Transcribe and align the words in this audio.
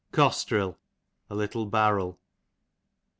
Costril, 0.11 0.77
a 1.29 1.35
little 1.35 1.67
barrel. 1.67 2.19